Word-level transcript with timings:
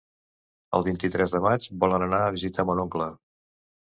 El 0.77 0.85
vint-i-tres 0.87 1.33
de 1.35 1.41
maig 1.47 1.67
volen 1.83 2.05
anar 2.05 2.21
a 2.23 2.31
visitar 2.37 2.65
mon 2.71 2.81
oncle. 2.85 3.09